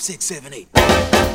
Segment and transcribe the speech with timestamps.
[0.00, 1.29] five, six, seven, eight.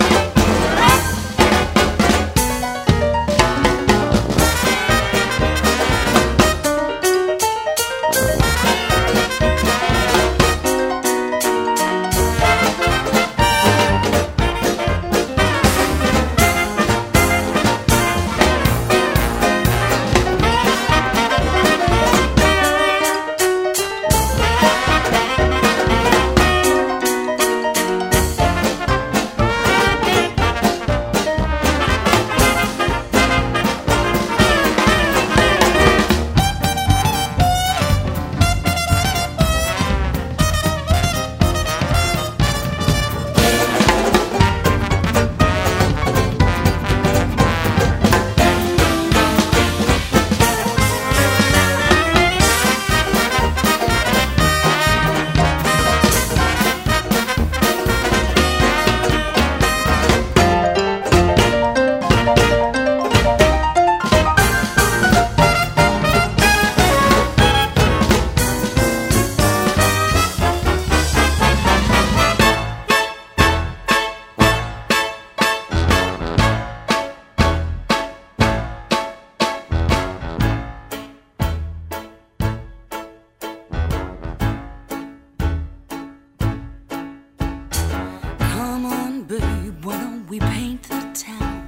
[90.36, 91.64] we paint the town.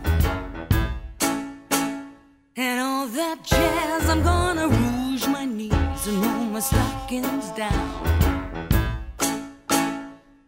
[2.57, 7.89] And all that jazz, I'm gonna rouge my knees and roll my stockings down.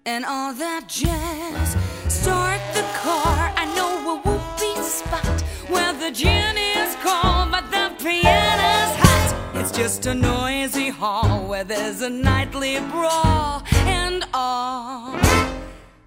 [0.06, 1.68] And all that jazz,
[2.10, 3.54] start the car.
[3.62, 5.42] I know a whoopee spot
[5.74, 9.30] where the gin is cold, but the piano's hot.
[9.56, 15.18] It's just a noisy hall where there's a nightly brawl and all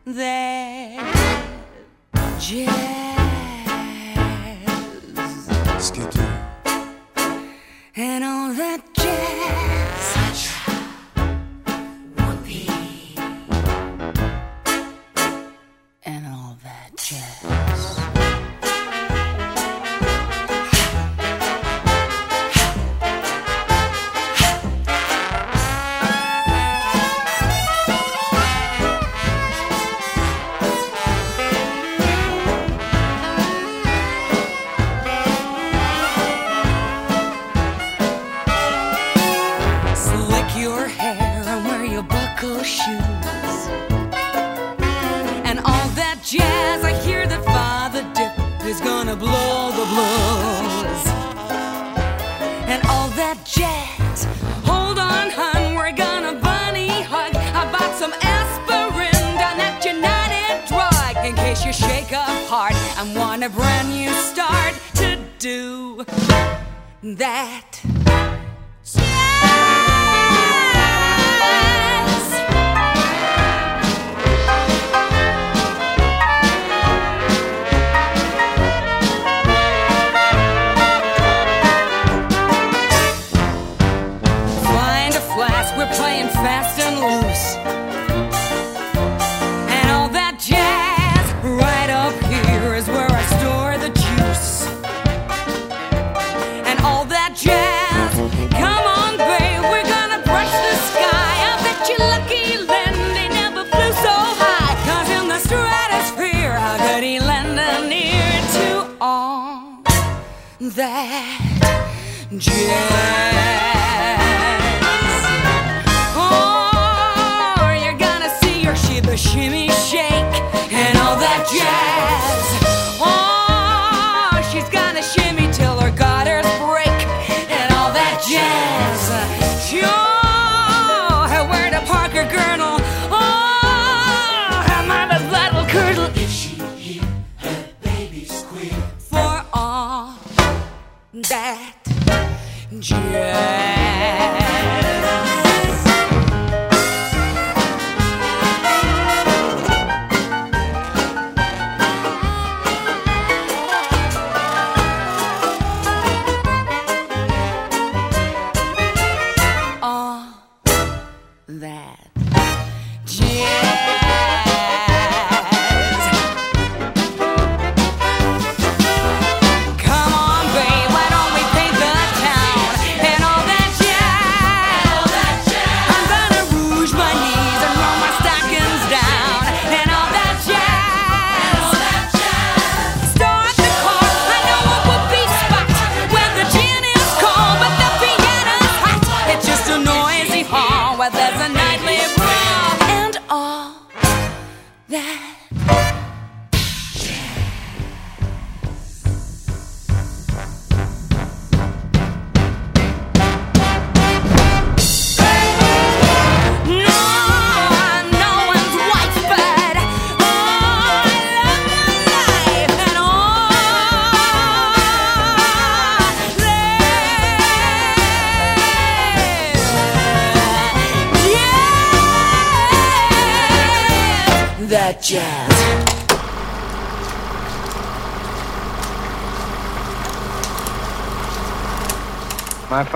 [0.04, 1.11] there
[2.42, 2.66] jazz.
[5.78, 6.26] Skidoo.
[7.94, 8.41] And on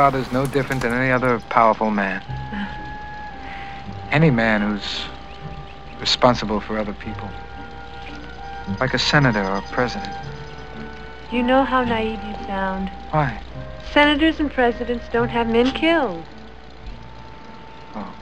[0.06, 2.22] Father's no different than any other powerful man.
[4.12, 5.04] Any man who's
[5.98, 7.28] responsible for other people.
[8.78, 10.14] Like a senator or a president.
[11.32, 12.88] You know how naive you sound.
[13.10, 13.42] Why?
[13.90, 16.22] Senators and presidents don't have men killed.
[17.96, 18.14] Oh.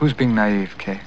[0.00, 0.98] Who's being naive, Kay?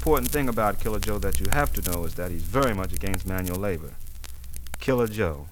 [0.00, 2.92] Important thing about Killer Joe that you have to know is that he's very much
[2.92, 3.92] against manual labor.
[4.80, 5.46] Killer Joe.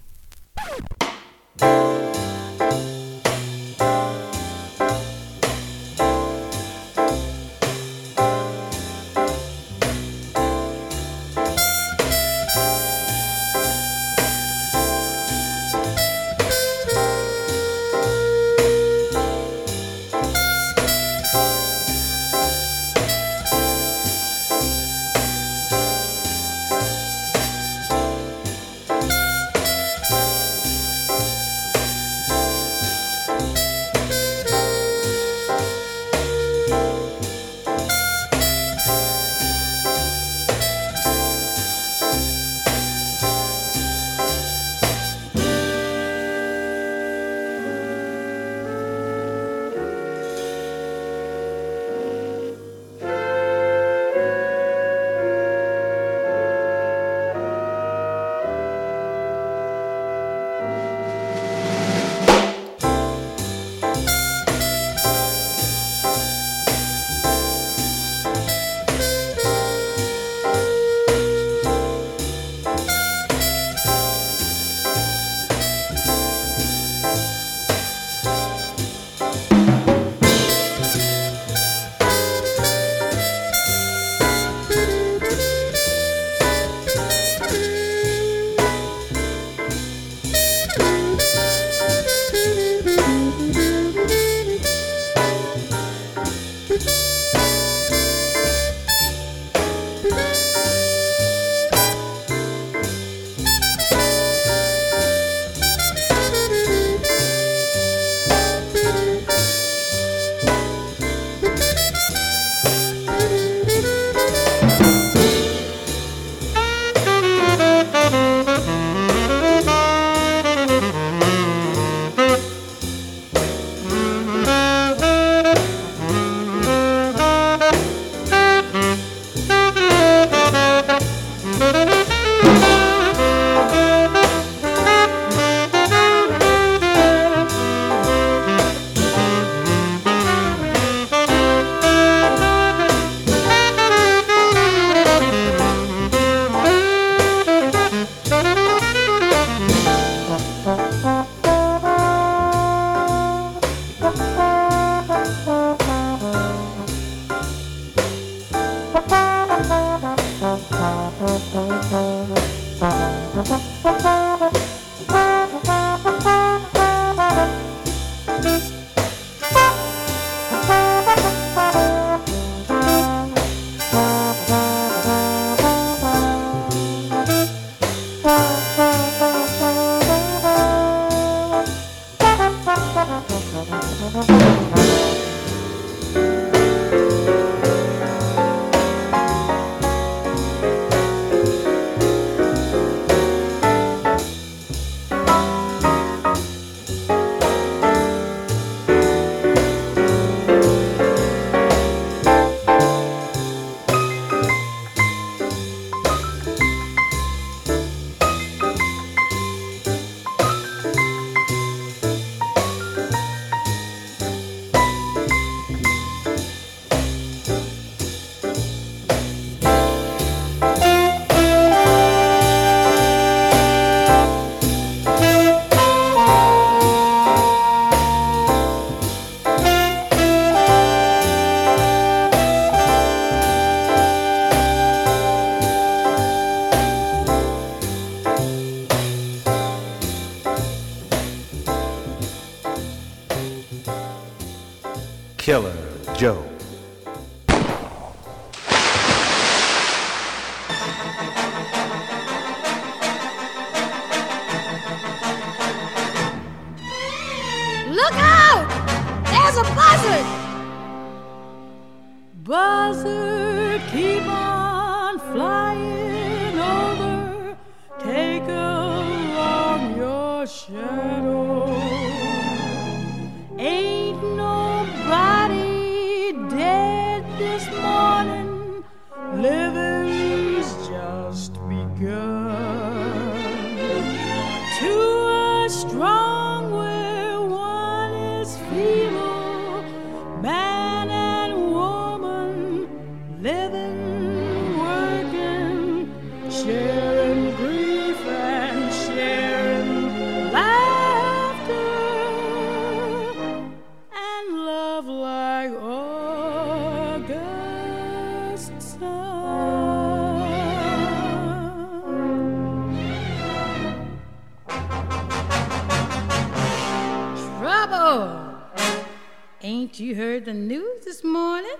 [320.04, 321.76] You heard the news this morning?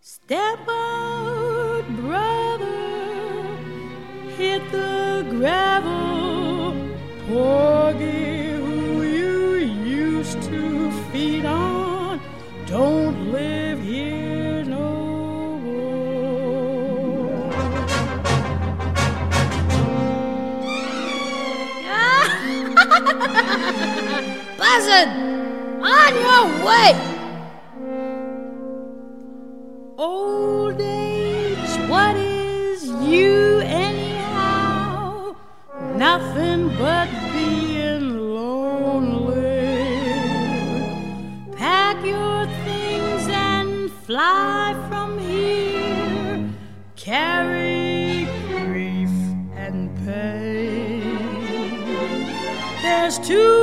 [0.00, 3.56] Step out, brother,
[4.36, 6.76] hit the gravel.
[7.26, 9.54] Porgy, who you
[9.84, 12.20] used to feed on,
[12.66, 16.02] don't live here no more.
[24.58, 25.31] Buzzard!
[26.00, 26.90] On your way!
[29.98, 35.36] Old age, what is you anyhow?
[35.96, 39.82] Nothing but being lonely.
[41.56, 46.48] Pack your things and fly from here.
[46.96, 49.14] Carry grief
[49.54, 51.02] and pain.
[52.82, 53.61] There's two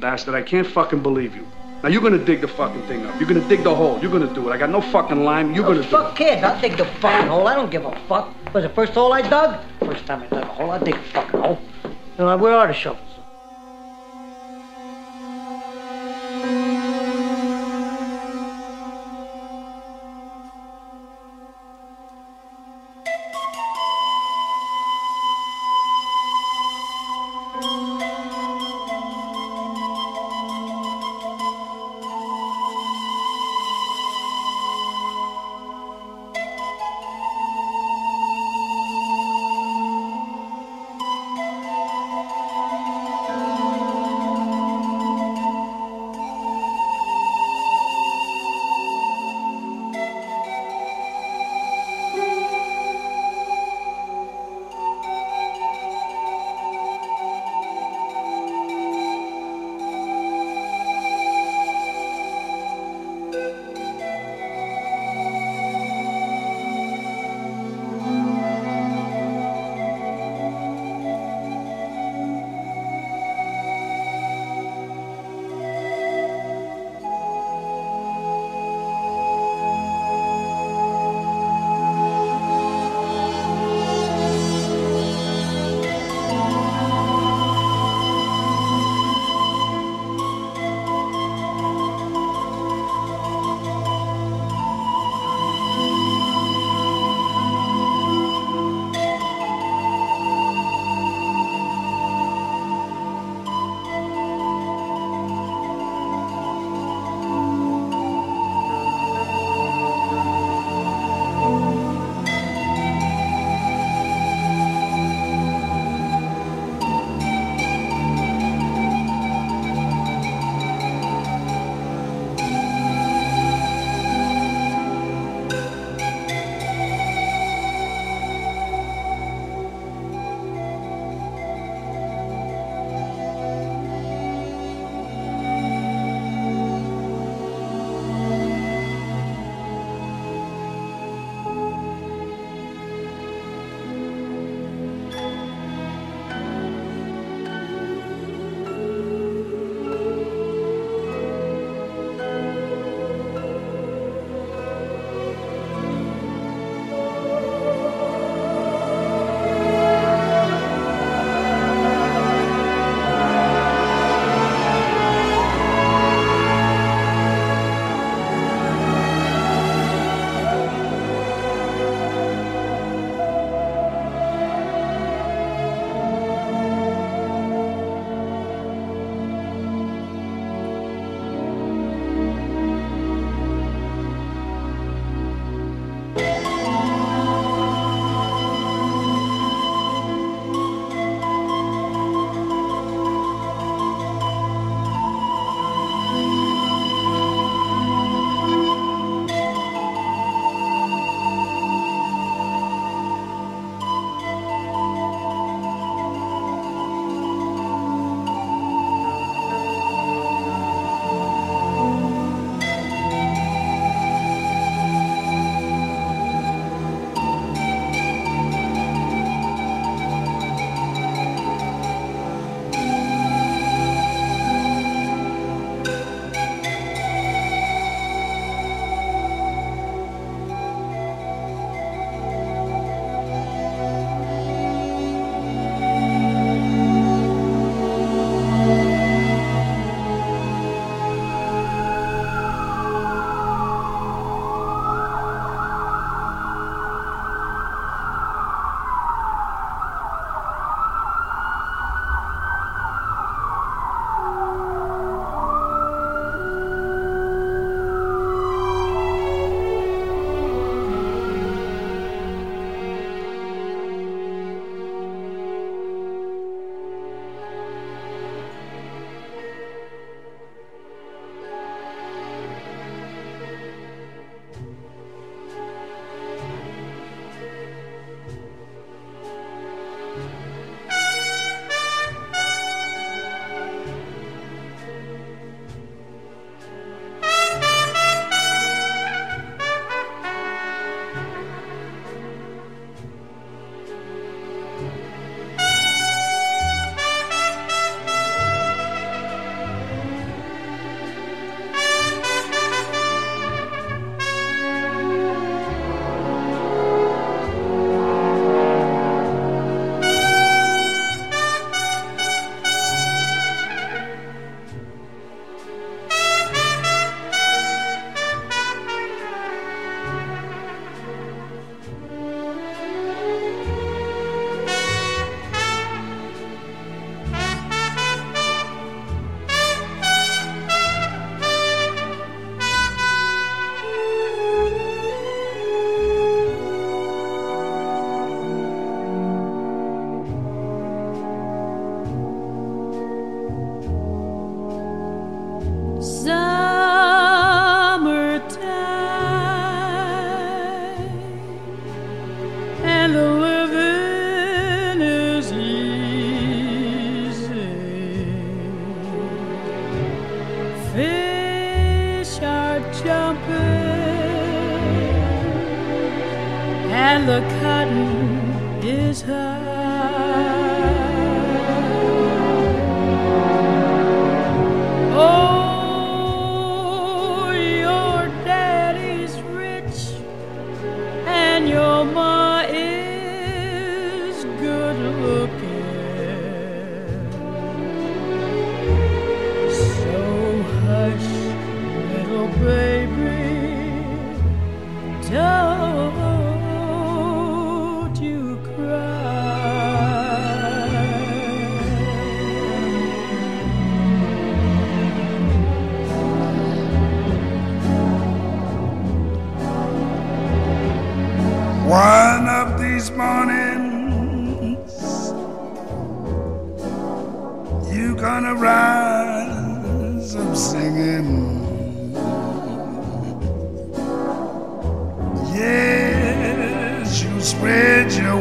[0.00, 1.46] bastard, I can't fucking believe you.
[1.82, 3.20] Now you're gonna dig the fucking thing up.
[3.20, 4.00] You're gonna dig the hole.
[4.00, 4.52] You're gonna do it.
[4.52, 5.54] I got no fucking lime.
[5.54, 7.46] You're gonna do Fuck kids, I'll dig the fucking hole.
[7.46, 8.34] I don't give a fuck.
[8.52, 9.60] Was the first hole I dug?
[9.80, 11.58] First time I dug a hole, I'll dig a fucking hole.
[11.84, 13.07] You know, where are the shovels?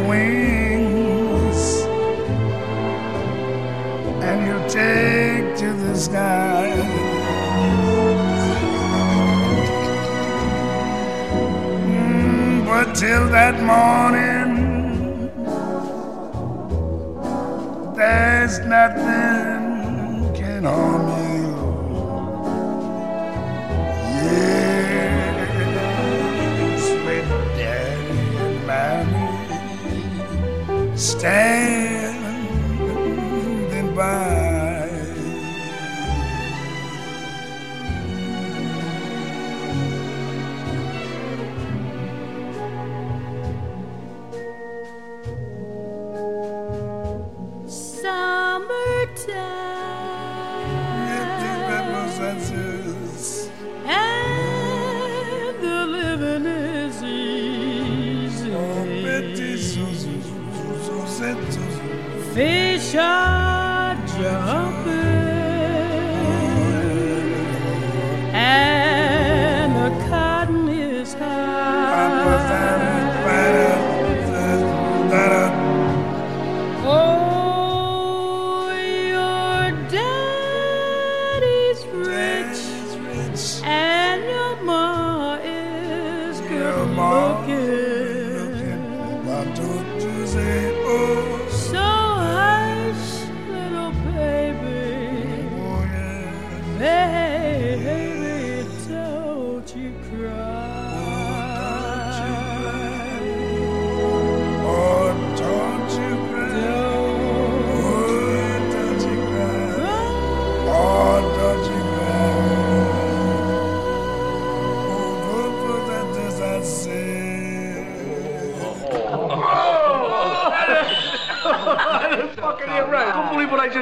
[0.07, 1.61] Wings
[4.27, 6.67] and you take to the sky.
[11.75, 14.51] Mm, But till that morning,
[17.95, 21.26] there's nothing can harm you.
[31.07, 31.86] Standing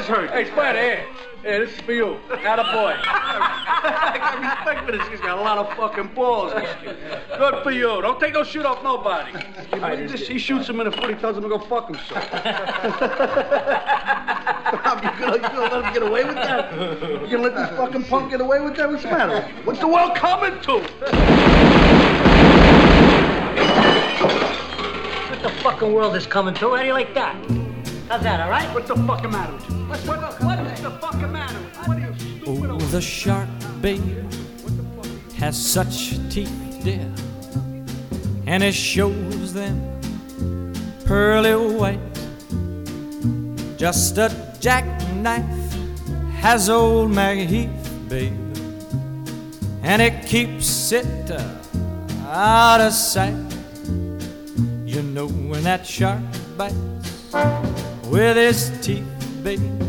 [0.05, 0.33] believe what I just.
[0.33, 1.05] Hey, Spider, here.
[1.41, 2.17] Here, this is for you.
[2.43, 2.95] Not a boy.
[3.05, 5.07] I got respect for this.
[5.09, 6.53] He's got a lot of fucking balls.
[6.53, 6.97] This kid.
[7.37, 8.01] Good for you.
[8.01, 9.31] Don't take no shit off nobody.
[10.01, 11.09] He, just, he shoots him in the foot.
[11.09, 12.33] He tells him to go fuck himself.
[14.73, 16.73] Rob, you gonna, you gonna let him get away with that?
[16.73, 18.89] You gonna let this fucking punk get away with that?
[18.89, 19.33] What's the matter?
[19.35, 19.63] with you?
[19.65, 20.79] What's the world coming to?
[25.29, 26.69] What the fucking world is coming to?
[26.71, 27.35] How do you like that?
[28.09, 28.71] How's that, all right?
[28.73, 29.74] What's the fucking matter with you?
[32.95, 33.49] The shark,
[33.81, 34.31] babe,
[35.35, 37.11] has such teeth, dear,
[38.47, 39.75] and it shows them
[41.03, 41.99] pearly white.
[43.75, 44.31] Just a
[44.61, 45.75] jackknife
[46.39, 48.31] has old MacHeath, babe,
[49.83, 51.43] and it keeps it uh,
[52.29, 53.35] out of sight.
[54.85, 56.23] You know when that shark
[56.55, 57.33] bites
[58.05, 59.03] with his teeth,
[59.43, 59.83] babe,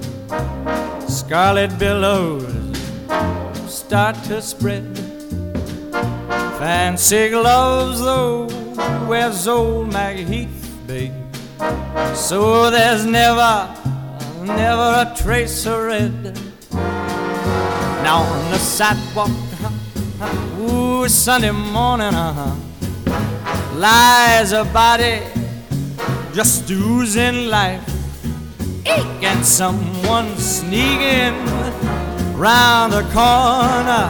[1.07, 2.56] scarlet billows
[3.87, 4.99] start to spread.
[6.59, 8.47] Fancy gloves, though,
[9.07, 10.49] wears old MacHeath,
[10.89, 11.15] babe.
[12.13, 13.73] So there's never,
[14.43, 16.37] never a trace of red.
[18.03, 22.57] Now on the sidewalk, uh-huh, ooh, Sunday morning, uh-huh,
[23.77, 25.23] lies a body
[26.35, 27.89] just oozing life.
[28.85, 31.86] Eek, and someone sneaking
[32.37, 34.07] round the corner.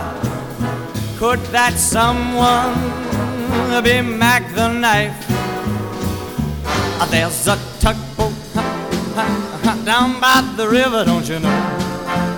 [1.16, 2.74] Could that someone
[3.82, 5.24] be Mack the knife?
[6.98, 8.34] Ah, There's a tugboat
[9.84, 11.60] down by the river, don't you know?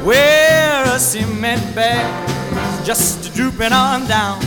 [0.04, 4.38] Where a cement bag's just drooping on down.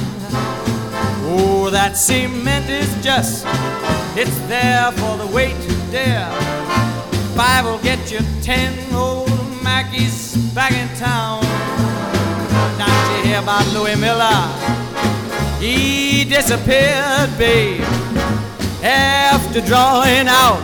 [1.33, 3.45] Oh, that cement is just,
[4.17, 5.71] it's there for the weight to.
[7.35, 9.30] Five will get you ten old
[9.61, 11.41] Mackies back in town.
[12.77, 14.41] Don't you hear about Louis Miller?
[15.59, 17.81] He disappeared, babe,
[18.83, 20.61] after drawing out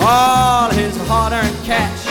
[0.00, 2.06] all his hard-earned cash.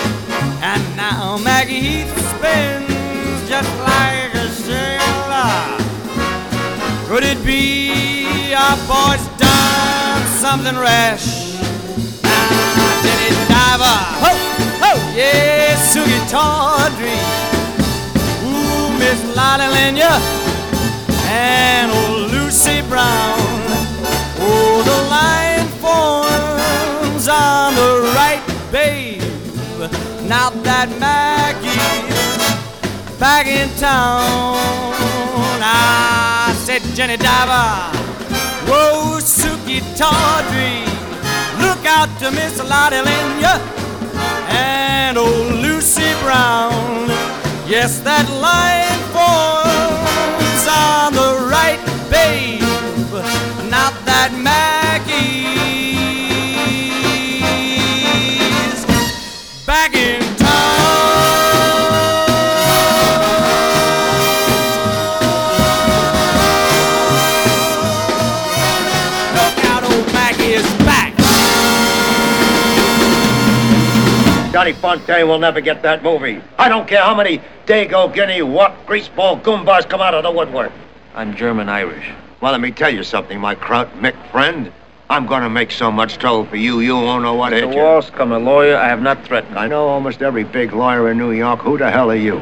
[0.62, 5.78] And now Macky spins just like a sailor.
[7.08, 11.44] Could it be our boy's done something rash?
[13.04, 14.32] Jenny Diver, ho,
[14.84, 17.20] ho, yeah, Sukey Tawdry,
[18.48, 20.14] ooh, Miss Lotte Lenya,
[21.28, 23.40] and old Lucy Brown.
[24.46, 29.22] Oh, the line forms on the right, babe.
[30.28, 31.80] Now that Macky's
[33.20, 34.58] back in town,
[35.62, 37.92] I said, Jenny Diver,
[38.68, 40.84] whoa, Sukey Tawdry,
[41.94, 43.56] out to Miss Lotte Lenya
[44.50, 47.08] and old Lucy Brown.
[47.70, 52.62] Yes, that line forms on the right, babe.
[53.70, 54.73] Now that Macky's
[74.64, 76.42] Johnny Fontane will never get that movie.
[76.58, 80.72] I don't care how many Dago, Guinea, what greaseball goombas come out of the woodwork.
[81.14, 82.10] I'm German Irish.
[82.40, 84.72] Well, let me tell you something, my Kraut Mick friend.
[85.10, 87.60] I'm gonna make so much trouble for you, you won't know what Mr.
[87.60, 87.82] hit you.
[87.82, 88.78] Walsh, come a lawyer.
[88.78, 89.60] I have not threatened.
[89.60, 91.60] I know almost every big lawyer in New York.
[91.60, 92.42] Who the hell are you?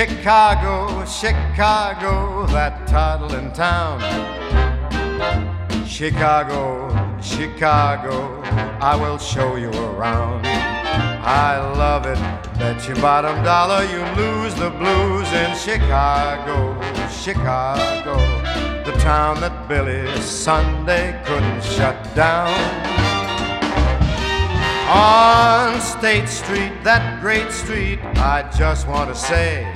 [0.00, 4.00] Chicago, Chicago, that toddling town.
[5.86, 6.88] Chicago,
[7.20, 8.40] Chicago,
[8.80, 10.46] I will show you around.
[10.46, 12.16] I love it,
[12.58, 18.16] bet your bottom dollar you lose the blues in Chicago, Chicago,
[18.90, 22.48] the town that Billy Sunday couldn't shut down.
[24.88, 29.70] On State Street, that great street, I just want to say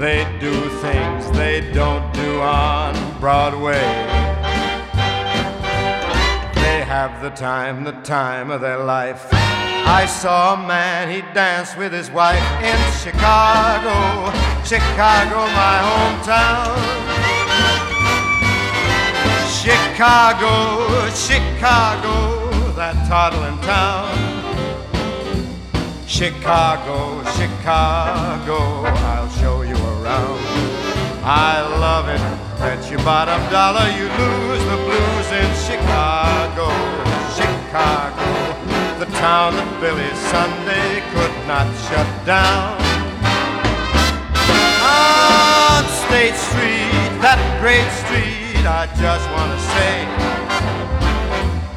[0.00, 3.74] they do things they don't do on Broadway.
[6.54, 9.28] They have the time, the time of their life.
[9.30, 13.92] I saw a man, he danced with his wife in Chicago,
[14.64, 16.80] Chicago, my hometown.
[19.60, 24.30] Chicago, Chicago, that toddling town.
[26.06, 29.29] Chicago, Chicago, I'll
[30.10, 30.40] around.
[31.22, 32.20] I love it,
[32.58, 36.68] bet your bottom dollar you lose the blues in Chicago,
[37.36, 38.26] Chicago,
[38.98, 42.80] the town that Billy Sunday could not shut down.
[44.82, 49.94] On State Street, that great street, I just want to say.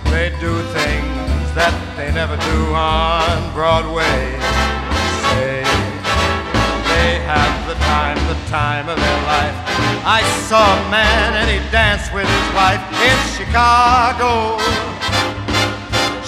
[0.10, 4.73] They do things that they never do on Broadway.
[7.24, 9.56] Have the time, the time of their life.
[10.06, 14.60] I saw a man and he danced with his wife in Chicago.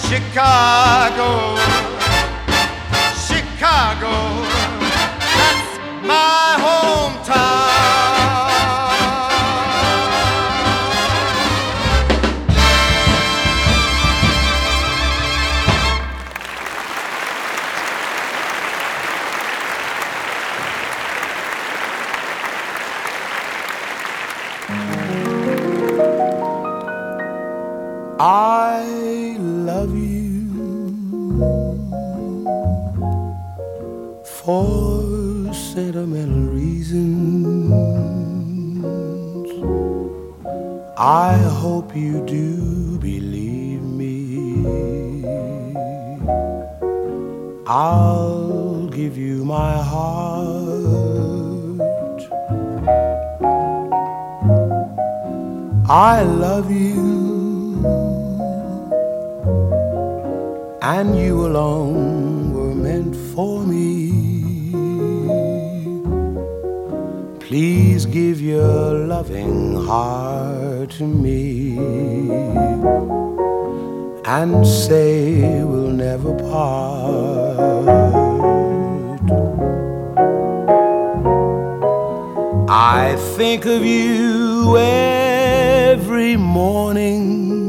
[0.08, 1.56] Chicago.
[3.28, 4.14] Chicago.
[5.36, 7.65] That's my hometown.
[28.18, 30.48] I love you
[34.24, 37.72] for sentimental reasons.
[40.96, 44.64] I hope you do believe me.
[47.66, 50.86] I'll give you my heart.
[55.90, 57.15] I love you.
[60.94, 63.82] And you alone were meant for me.
[67.40, 71.76] Please give your loving heart to me
[74.38, 77.86] and say we'll never part.
[82.68, 87.65] I think of you every morning,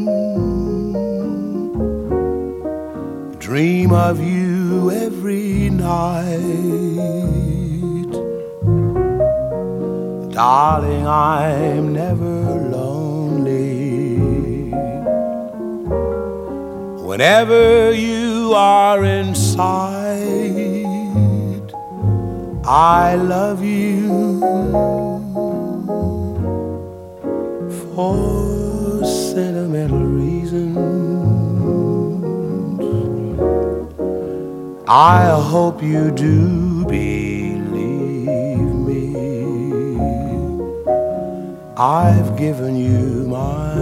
[3.58, 6.38] dream of you every night.
[10.32, 12.36] Darling, I'm never
[12.76, 14.20] lonely.
[17.10, 19.74] Whenever you are inside,
[22.64, 24.40] I love you
[27.96, 31.07] for sentimental reasons.
[34.90, 37.60] I hope you do believe
[38.86, 39.18] me.
[41.76, 43.77] I've given you my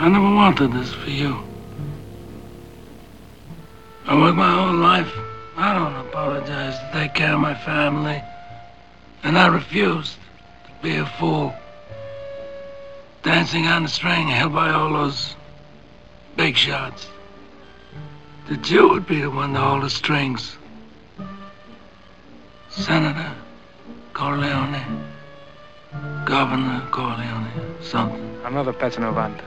[0.00, 1.36] I never wanted this for you.
[4.06, 5.12] I worked my whole life.
[5.58, 8.22] I don't apologize to take care of my family.
[9.22, 10.16] And I refused
[10.64, 11.52] to be a fool.
[13.22, 15.36] Dancing on the string held by all those
[16.34, 17.08] big shots.
[18.48, 20.56] That you would be the one to hold the strings.
[22.70, 23.30] Senator
[24.14, 25.04] Corleone.
[26.24, 27.50] Governor Corleone.
[27.82, 28.40] Something.
[28.44, 29.44] Another pezzonovante.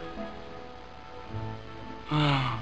[2.11, 2.59] Oh.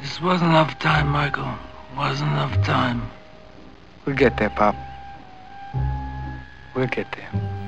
[0.00, 1.54] This wasn't enough time, Michael.
[1.96, 3.08] Wasn't enough time.
[4.04, 4.74] We'll get there, Pop.
[6.74, 7.59] We'll get there.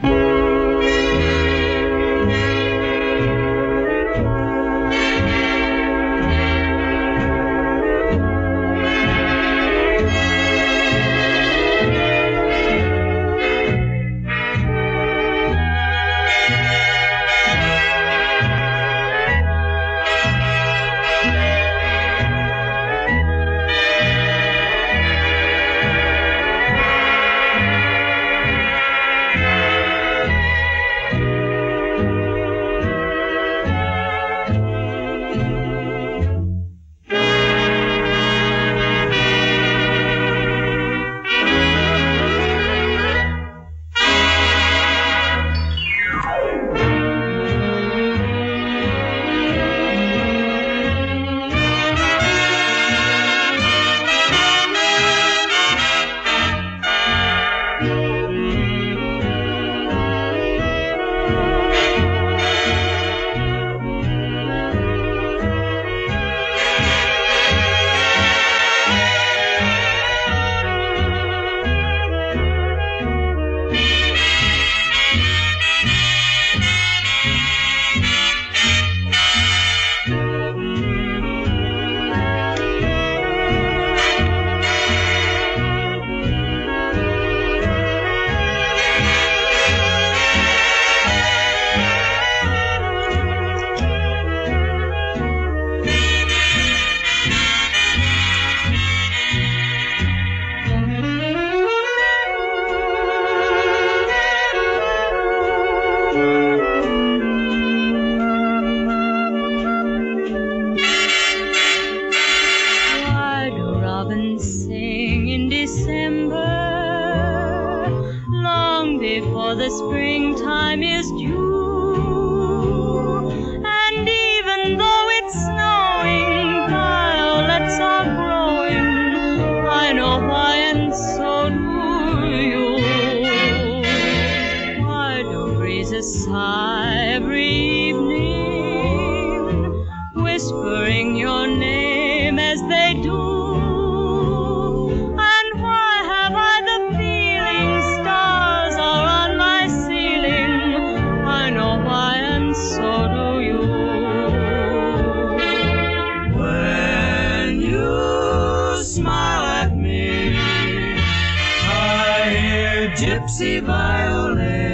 [163.12, 164.71] Gypsy violins.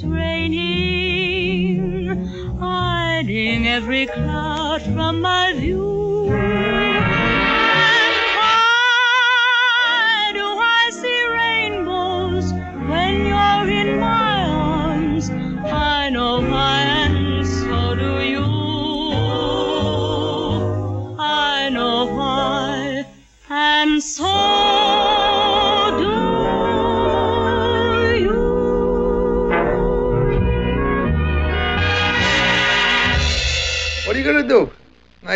[0.00, 1.76] It's raining,
[2.58, 5.99] hiding every cloud from my view.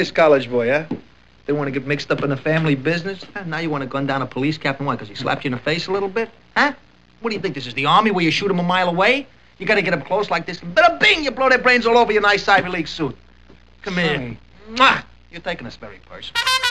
[0.04, 0.84] Nice college boy, huh?
[1.46, 3.24] Didn't want to get mixed up in the family business?
[3.32, 3.44] Huh?
[3.46, 4.84] Now you want to gun down a police captain?
[4.84, 4.96] Why?
[4.96, 6.28] Because he slapped you in the face a little bit?
[6.54, 6.74] Huh?
[7.22, 7.54] What do you think?
[7.54, 9.26] This is the army where you shoot him a mile away?
[9.56, 10.60] You gotta get up close like this.
[10.60, 11.24] and Bada bing!
[11.24, 13.16] You blow their brains all over your nice Ivy League suit.
[13.80, 14.36] Come here.
[14.72, 15.04] Mwah!
[15.32, 16.63] You're taking us very personal.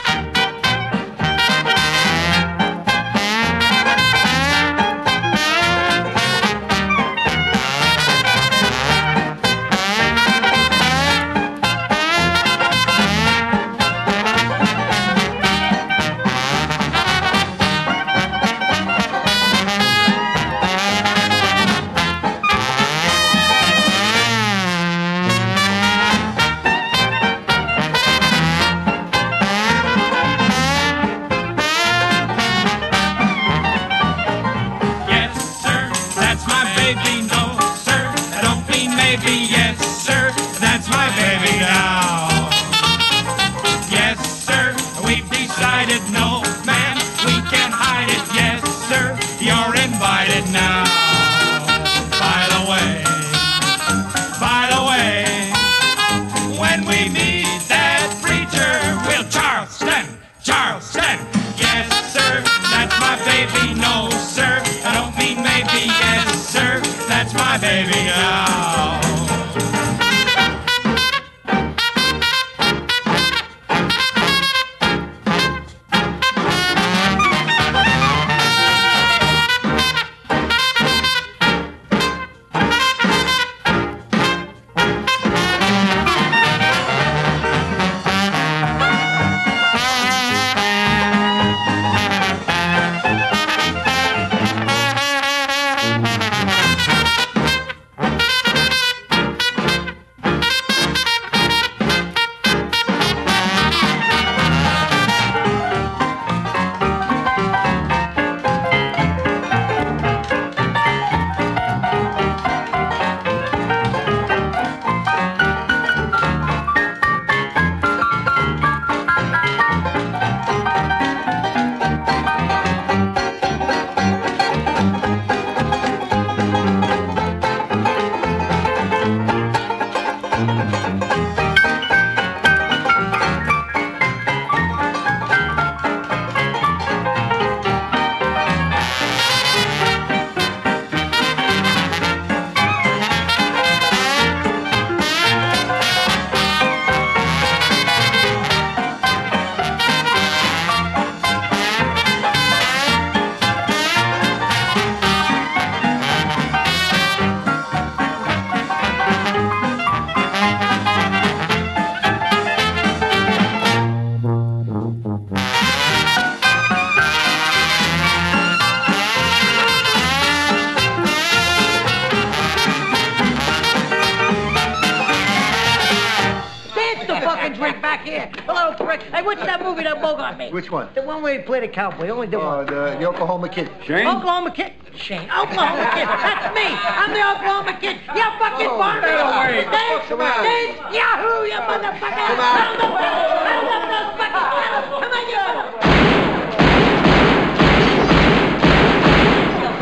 [178.32, 178.50] Drink back here.
[178.50, 179.02] A little prick.
[179.02, 180.52] Hey, what's that movie that Bogart made?
[180.52, 180.88] Which one?
[180.94, 182.08] The one where he played a cowboy.
[182.08, 182.66] Only did Oh, uh, one.
[182.66, 183.70] the, the Oklahoma Kid.
[183.84, 184.06] Shane?
[184.06, 184.72] Oklahoma Kid.
[184.96, 185.28] Shane.
[185.30, 186.06] Oklahoma Kid.
[186.08, 186.66] That's me.
[186.70, 187.96] I'm the Oklahoma Kid.
[188.14, 189.64] You fucking Oh, barn get away.
[189.64, 190.42] Dave, Come on.
[190.44, 192.26] Dave, Yahoo, you motherfucker.
[192.28, 192.54] Come on.
[192.54, 195.00] Round up, round up those fucking cattle.
[195.00, 195.42] Come on, you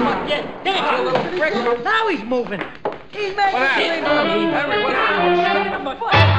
[0.03, 0.43] Fuck yeah.
[0.65, 1.53] Dance, you little prick.
[1.85, 2.63] Now he's moving.
[3.13, 4.33] He's making What happened?
[4.33, 4.53] He's.
[4.53, 6.32] Henry, what You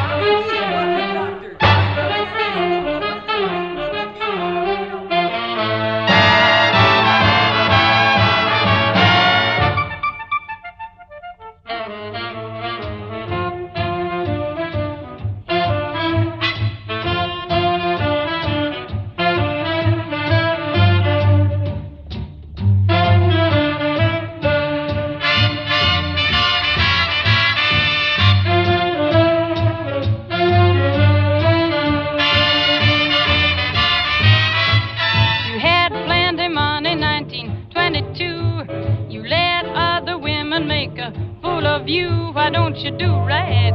[42.97, 43.73] do right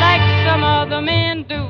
[0.00, 1.62] like some other men do?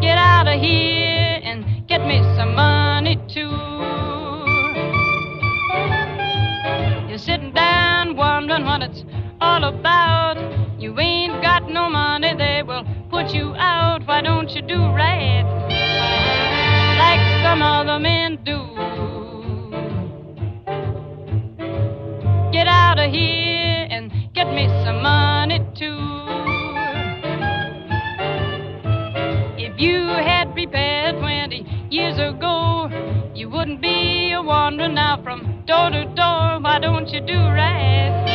[0.00, 3.56] Get out of here and get me some money too.
[7.08, 9.04] You're sitting down wondering what it's
[9.40, 10.36] all about.
[10.78, 14.06] You ain't got no money, they will put you out.
[14.06, 15.44] Why don't you do right
[16.98, 18.77] like some other men do?
[22.98, 25.98] Out of here and get me some money too.
[29.56, 32.88] If you had prepared 20 years ago,
[33.34, 36.60] you wouldn't be a wandering now from door to door.
[36.60, 38.27] Why don't you do right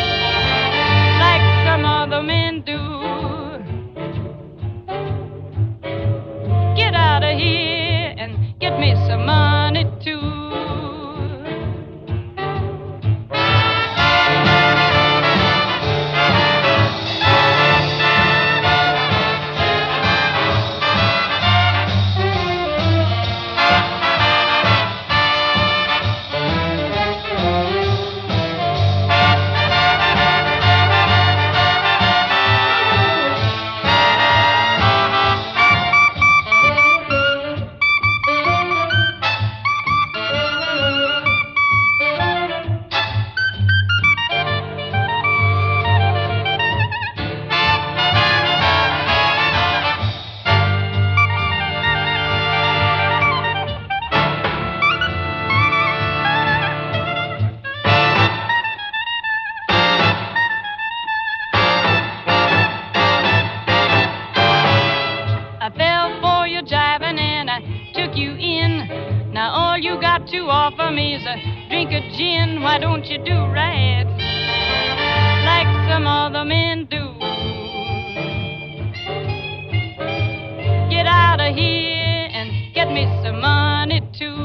[81.56, 84.36] here and get me some money too.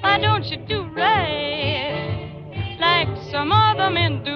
[0.00, 4.35] Why don't you do right like some other men do?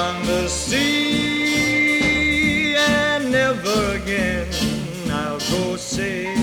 [0.00, 1.94] beyond the sea,
[2.76, 4.48] and never again
[5.10, 6.39] I'll go sailing.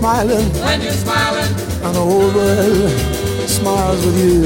[0.00, 1.52] Smiling, when you're smiling,
[1.84, 2.90] and the whole world
[3.48, 4.44] smiles with you.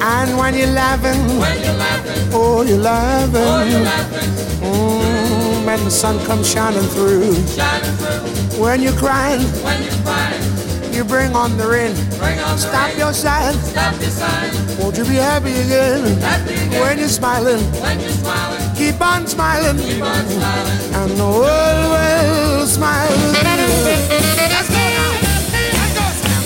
[0.00, 3.34] And when you're laughing, when you're laughing, oh, you're laughing.
[3.34, 4.30] oh, you're laughing,
[4.64, 7.34] Mm, when the sun comes shining through.
[7.48, 8.62] shining through.
[8.62, 11.94] When you're crying, When you're crying, you bring on the rain.
[12.22, 12.98] On Stop rain.
[12.98, 13.58] your sighing.
[13.60, 14.78] Stop your sign.
[14.78, 16.20] Won't you be happy again?
[16.20, 16.80] Happy again.
[16.80, 19.76] When you're smiling, When you're smiling, keep on smiling.
[19.78, 20.94] keep on smiling.
[20.94, 23.10] And the world will smile.
[23.10, 25.12] Let's go now.
[25.52, 26.42] Let's go, Sam.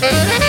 [0.00, 0.43] When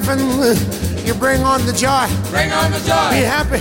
[0.00, 0.20] laughing,
[1.06, 2.06] you bring on the joy.
[2.30, 3.08] Bring on the joy.
[3.12, 3.60] Be happy.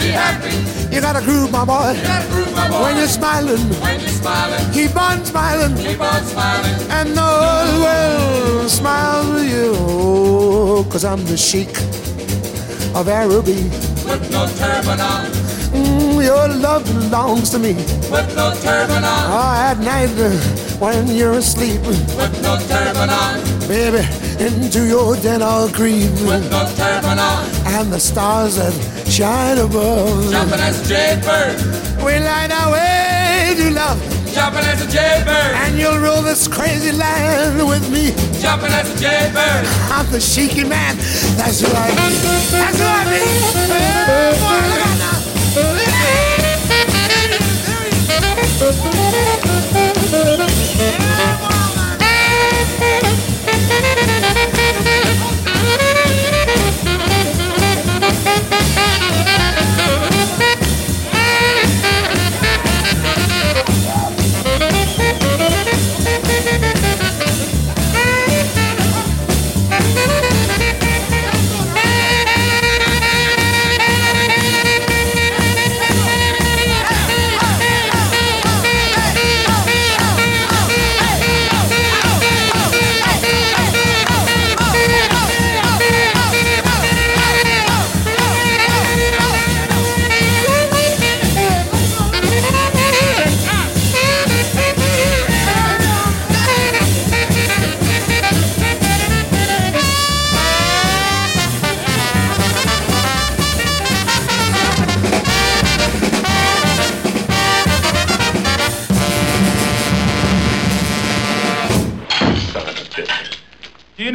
[0.00, 0.50] Be happy.
[0.92, 1.92] You gotta groove, my boy.
[1.94, 2.82] You gotta groove, my boy.
[2.82, 5.76] When you're smiling, When you're smiling, keep on smiling.
[5.76, 6.74] keep on smiling.
[6.90, 7.30] And the
[7.84, 10.84] world smiles with you.
[10.90, 11.70] Cause I'm the sheik
[12.98, 13.62] of Araby.
[14.08, 15.26] With no turban on,
[15.78, 17.74] Mm, your love belongs to me.
[18.14, 20.10] with no turban on, Oh, at night
[20.78, 24.06] when you're asleep, with no turban on, baby,
[24.38, 26.10] into your den I'll creep.
[26.26, 27.44] with no turban on.
[27.66, 28.72] And the stars that
[29.08, 30.30] shine above.
[30.30, 31.56] Jumping as a jaybird,
[32.04, 33.98] We light our way to love.
[34.32, 38.12] jumping as a jaybird, And you'll rule this crazy land with me.
[38.40, 39.66] jumping as a jaybird.
[39.90, 40.96] I'm the cheeky man.
[41.36, 41.96] That's who I be.
[42.54, 43.22] That's who I be.
[44.10, 45.17] Oh, boy, look out now.
[48.60, 48.72] Yeah,
[54.66, 54.87] woman.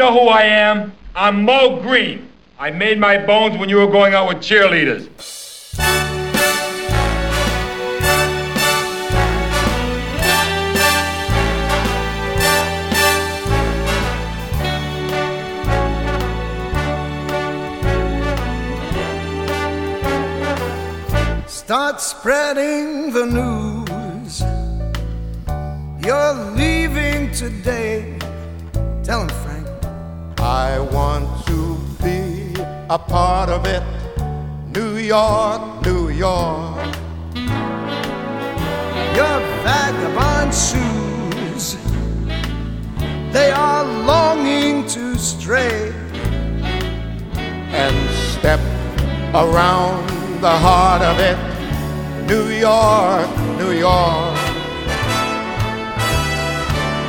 [0.04, 0.92] Know who I am?
[1.16, 2.28] I'm Moe Greene.
[2.60, 5.08] I made my bones when you were going out with cheerleaders.
[21.48, 23.73] Start spreading the news.
[32.94, 33.82] A part of it.
[34.68, 36.78] New York, New York.
[39.18, 41.76] Your vagabond shoes,
[43.32, 45.92] they are longing to stray.
[47.84, 47.98] and
[48.36, 48.60] step
[49.34, 50.06] around
[50.42, 51.38] the heart of it.
[52.28, 54.38] New York, New York.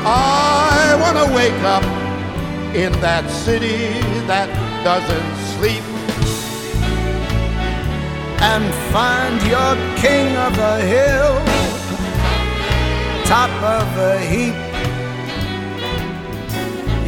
[0.07, 1.85] I want to wake up
[2.75, 4.49] in that city that
[4.83, 5.85] doesn't sleep
[8.51, 9.73] and find your
[10.05, 11.35] king of the hill,
[13.25, 14.57] top of the heap.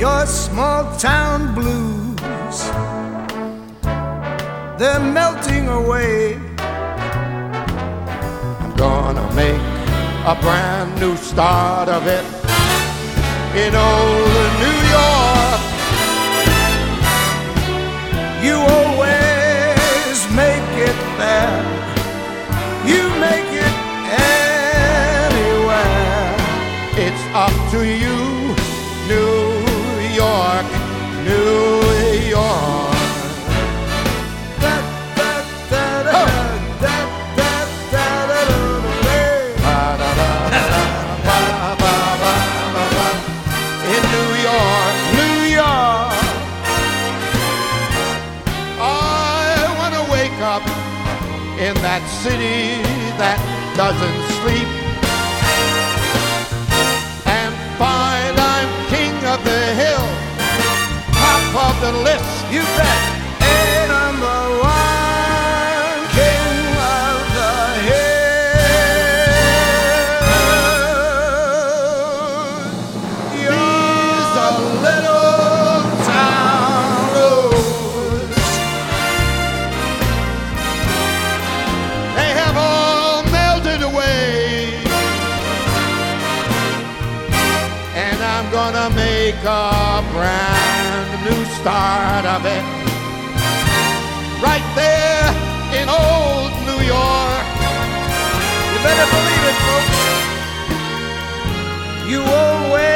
[0.01, 2.59] Your small town blues,
[4.79, 6.37] they're melting away.
[8.63, 9.65] I'm gonna make
[10.33, 12.27] a brand new start of it
[13.63, 15.36] in old New York.
[18.45, 21.62] You always make it there.
[22.91, 23.74] You make it
[25.24, 26.37] anywhere.
[27.05, 28.06] It's up to you,
[53.77, 54.68] doesn't sleep
[57.27, 60.07] and find I'm king of the hill,
[61.12, 62.51] top of the list.
[62.51, 63.16] You bet.
[92.43, 92.64] Start.
[94.43, 95.32] Right there
[95.80, 97.47] in old New York.
[98.72, 99.99] You better believe it, folks.
[102.11, 102.96] You always